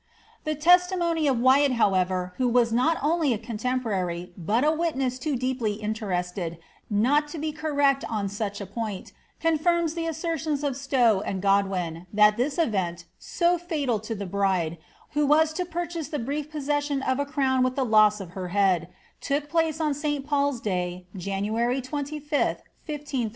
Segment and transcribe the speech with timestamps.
[0.45, 5.35] The testimony of Wyatt, however, who was not only a contemporary, bat a witness too
[5.35, 6.57] deeply interested,
[6.89, 9.11] not to be correct on such a point,
[9.43, 14.79] coDfirms the assertions of Stowe and Godwin, that this event, so fatal to the bride,
[15.11, 18.47] who was to purchase tlie brief possession of a crown with the loss of her
[18.47, 18.87] head,
[19.19, 23.29] took place on Sl PauPs Day, January 25th, 1 533.